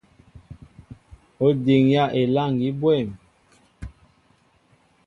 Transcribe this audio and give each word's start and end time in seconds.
Ó 1.45 1.47
diŋyá 1.65 2.03
elâŋgi 2.21 2.69
bwɛ̂m? 2.79 3.07